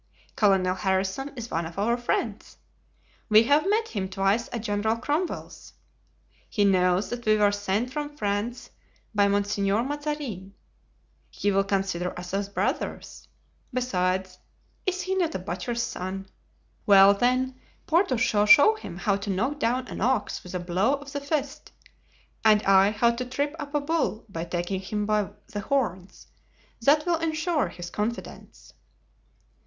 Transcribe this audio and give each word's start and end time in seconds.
Colonel 0.35 0.73
Harrison 0.73 1.31
is 1.35 1.51
one 1.51 1.67
of 1.67 1.77
our 1.77 1.95
friends. 1.95 2.57
We 3.29 3.43
have 3.43 3.69
met 3.69 3.89
him 3.89 4.09
twice 4.09 4.49
at 4.51 4.63
General 4.63 4.95
Cromwell's. 4.95 5.73
He 6.49 6.65
knows 6.65 7.09
that 7.11 7.23
we 7.23 7.37
were 7.37 7.51
sent 7.51 7.93
from 7.93 8.17
France 8.17 8.71
by 9.13 9.27
Monsieur 9.27 9.83
Mazarin; 9.83 10.55
he 11.29 11.51
will 11.51 11.63
consider 11.63 12.17
us 12.17 12.33
as 12.33 12.49
brothers. 12.49 13.27
Besides, 13.71 14.39
is 14.87 15.03
he 15.03 15.13
not 15.13 15.35
a 15.35 15.37
butcher's 15.37 15.83
son? 15.83 16.25
Well, 16.87 17.13
then, 17.13 17.59
Porthos 17.85 18.21
shall 18.21 18.47
show 18.47 18.73
him 18.73 18.97
how 18.97 19.17
to 19.17 19.29
knock 19.29 19.59
down 19.59 19.87
an 19.87 20.01
ox 20.01 20.41
with 20.43 20.55
a 20.55 20.59
blow 20.59 20.95
of 20.95 21.11
the 21.11 21.21
fist, 21.21 21.71
and 22.43 22.63
I 22.63 22.89
how 22.89 23.11
to 23.11 23.23
trip 23.23 23.55
up 23.59 23.75
a 23.75 23.79
bull 23.79 24.25
by 24.29 24.45
taking 24.45 24.81
him 24.81 25.05
by 25.05 25.29
the 25.49 25.59
horns. 25.59 26.25
That 26.81 27.05
will 27.05 27.19
insure 27.19 27.67
his 27.67 27.91
confidence." 27.91 28.73